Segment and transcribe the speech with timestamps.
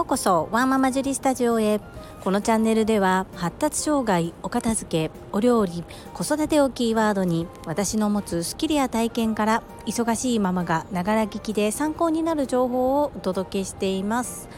[0.00, 1.78] ようこそワンママジュリスタジオへ。
[2.24, 5.84] このチャンネルでは発達障害お片付けお料理
[6.14, 14.48] 子育てをキーワードに私の持つスキルや体験から忙しいママがながら聞きで参考になる情報をお届けしています。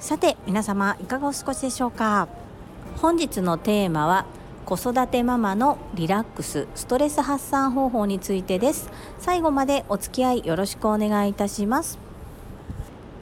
[0.00, 2.26] さて皆様いかがお過ごしでしょうか。
[3.00, 4.26] 本日のテーマは
[4.66, 8.90] 子育てママのリラックスストレス発散方法についてです。
[9.20, 12.07] 最後までお付き合いよろしくお願いいたします。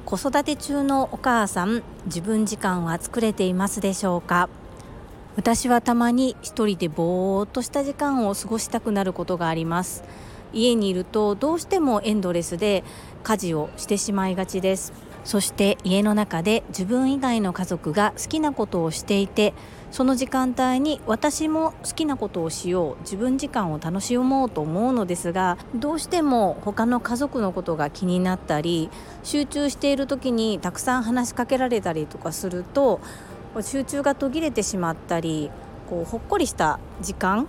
[0.07, 4.49] 子育て中のお母さん自分時間は作れていますでしょうか？
[5.35, 10.05] 私はたまに一人でぼーっとした時間を過ごしたくなることがあります。
[10.53, 12.85] 家にいるとどうしてもエンドレスで
[13.23, 14.93] 家事をしてしまいがちです。
[15.27, 19.55] そして家の中で自分以外の家族が好きなことをしていて
[19.91, 28.89] その時間帯に私も好きなことをしよう自分時間を楽しもうと思うのですがどうしても他の家族のことが気になったり
[29.25, 33.01] 集中している時にたくさん話しかけられたりとかすると
[33.63, 35.51] 集中が途切れてしまったり
[35.91, 37.49] こうほっこりした時間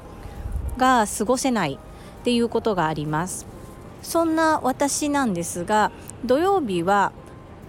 [0.77, 1.77] が過ごせない
[2.21, 3.45] っていうことがあります。
[4.01, 5.91] そんな私なんですが
[6.23, 7.11] 土曜日は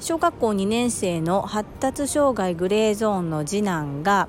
[0.01, 4.29] 小学校2年生の発達障害グレーゾーンの次男が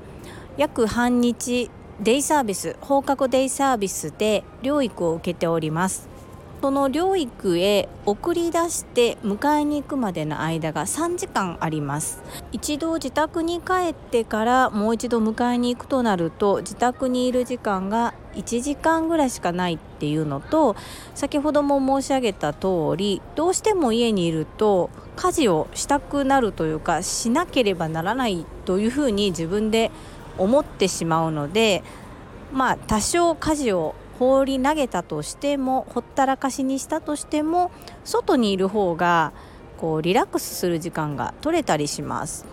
[0.58, 1.70] 約半日
[2.02, 6.08] デイサービス放課後デイサービスで療育を受けております。
[6.62, 12.22] その療育へ送り出して迎えに行くまでの間が3時間あります。
[12.52, 20.76] 一度自宅に帰ってからもう一度迎えに行くとなると自宅にいる時間が1時間ぐらいしかないっていうのと
[21.16, 29.92] 先ほども申し上げた通りどうしても家にいると家事をしたくなるというかしなければならないというふうに自分で
[30.38, 31.84] 思ってしまうので
[32.52, 37.72] まあ多少家事を放り投げたとしてもほったらかしにしたとしても
[38.04, 39.32] 外にいる方が
[39.78, 42.46] こうリラックスする時間が取れたりします。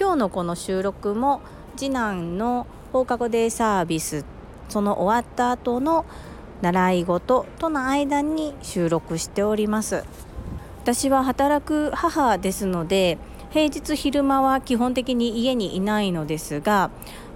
[0.00, 1.42] 今日のこの収録も
[1.76, 4.24] 次男の放課後デイサービス
[4.70, 6.06] その終わった後の
[6.62, 10.04] 習い事との間に収録しております。
[10.82, 13.18] 私は働く母ですので
[13.52, 16.90] 平日昼間は基本的に家にいないのですが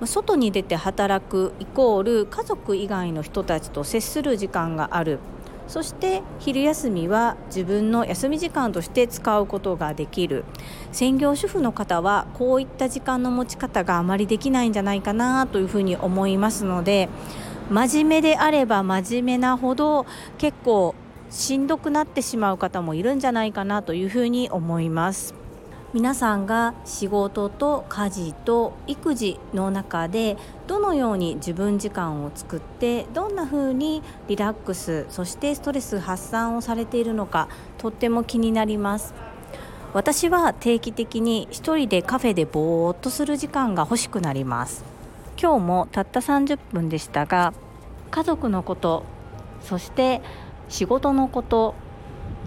[0.06, 5.19] 外に出て働くイコール家族以外の人たちと接する時間がある
[5.69, 10.44] そして昼休みは自分の休み時間として使うことができる
[10.91, 17.10] 専業主婦の方はこういった時間の持ち方があまりできないんじゃないかなというふうに思いますので
[17.69, 20.06] 真面目であれば真面目なほど
[20.38, 20.94] 結構
[21.28, 25.46] しんどくなってしまう方もいるんじゃないかなというふうに思います。
[25.95, 30.37] 皆さんが仕事と家事と育児の中で
[30.67, 37.49] どのように自分時間を作ってどんな風にリラックスそしてストレス発散をされているのか
[37.79, 39.15] とっても気になります。
[39.95, 44.85] 私は定期的に一人でカフェでぼーっとする時間が欲しくなります。
[45.41, 47.55] 今日もたった30分でしたが
[48.11, 49.05] 家族のこと
[49.61, 50.23] そして
[50.69, 51.75] 仕事のこと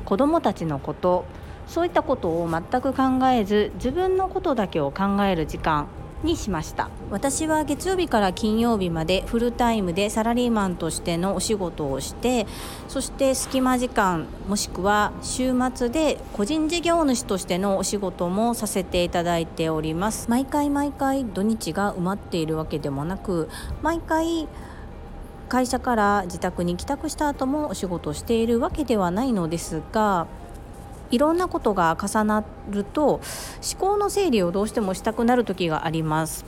[0.06, 1.26] 子供たちのこと
[1.69, 5.88] そういったことを全く考えず自分のことだけを考える時間
[6.24, 6.90] にしました。
[7.12, 12.46] 私は月曜日から金曜日までフルタイムでサラリーマンとしてのお仕事をして
[12.90, 20.29] そして隙間時間もしくは週末で個人事業主としてのお仕事もさせていただいております。
[20.29, 23.47] 毎回毎回土日が埋まっているわけでもなく
[23.81, 24.47] 毎回
[25.47, 30.28] 会社から自宅に帰宅した後もお仕事をしているわけではないのですが
[31.12, 33.22] いろんなことが重なると思
[33.78, 36.46] 考の整理をどうしてもしたくなる時があります。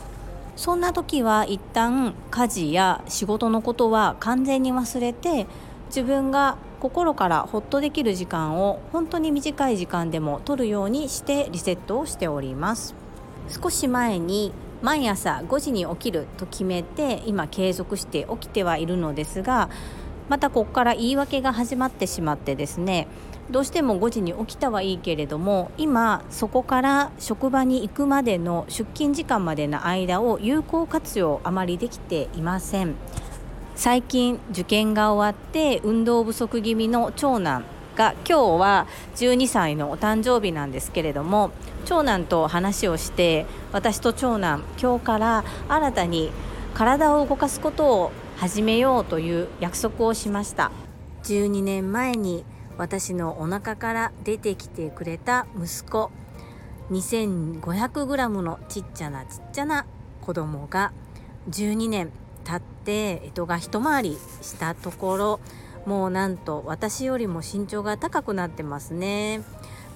[0.56, 5.48] そんな時は一旦家事や仕事のことは完全に忘れて
[5.88, 12.96] 自分が心からホッとできる時間を本当に短い時間でも取るようにしてリセットをしております。
[13.48, 14.52] 少し前に
[14.82, 19.70] 毎朝5時に起きると決めて今継続して起きてはいるのですが
[20.32, 23.06] またここから言い訳が始まってしまってですね
[23.50, 32.96] どうしても5時に起きたはいいけれども今そこから職場に行くまでの出勤時間までの間を有効活用あまりできていません。
[33.76, 37.66] 最近受験が終わって運動不足気味の長男
[37.98, 41.52] が今日は12歳のお誕生日なんですけれども
[41.84, 46.32] 長男と話をして私と長男今日から新たに
[46.74, 48.12] 体を動かすことを
[48.42, 50.72] 始めようという約束をしました。
[51.26, 52.44] 12年前に
[52.76, 56.10] 私のお腹から出てきてくれた息子
[56.90, 59.86] 2500g のちっちゃなちっちゃな
[60.22, 60.92] 子供が
[61.52, 62.12] 12年
[62.44, 65.40] 経って干支が一回りしたところ
[65.86, 69.44] もうなんと私よりも身長が高くなってますね。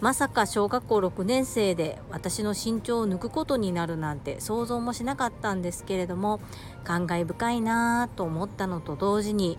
[0.02, 6.42] まさか小学校6年生で私の身長を抜くことになるなんて想像もしなかったんですけれども
[6.84, 9.58] 感慨深いなぁと思ったのと同時に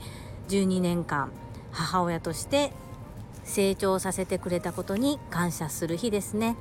[0.49, 1.33] 12年間
[1.73, 2.73] 母親として
[3.45, 6.57] 成長させてくれたことに感謝する日ですね。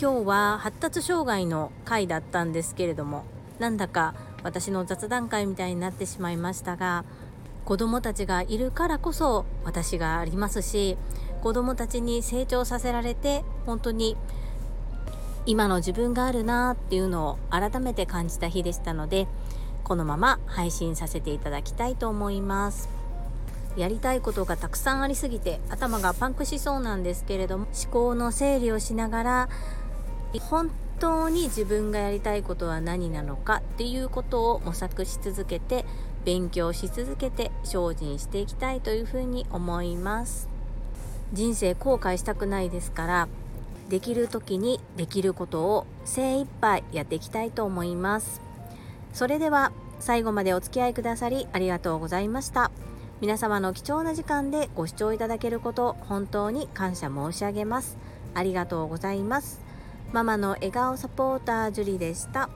[0.00, 3.24] 今日は発達障害の回だったんですけれども
[3.58, 7.04] なんだか私の雑談会みたいになってしまいましたが
[7.66, 10.96] 子どもたちがいるからこそ私がありますし
[11.40, 14.16] 子どもたちに成長させられて本当に
[15.46, 19.26] 今の自分があるなっていうのを改めて感じた日でしたので
[19.82, 22.88] このまま配信させていただきたいと思います。
[23.76, 29.48] やりたいことがたくさんありすぎて頭がパンクしそうなんですけれども思考の整理をしながら
[30.40, 35.84] 本当に自分がやりたいことは何なのかっていうことを模索し続けて
[36.24, 40.49] 勉強し続けて精進していきたいというふうに思います。
[41.32, 43.28] 人生後悔したくないですから
[43.88, 48.40] できる時にできることを精一杯やっていきたいと思います。
[49.12, 52.70] それでは最後までお付き合いくださりありがとうございました。
[53.20, 57.98] 皆様の貴重な時間でご視聴いただけること本当に感謝申し上げます。
[58.34, 59.60] ありがとうございます。
[60.12, 62.48] ママの笑顔サポータージュリでした。